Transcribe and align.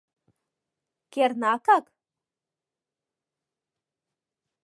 —Кернакак? 1.13 1.85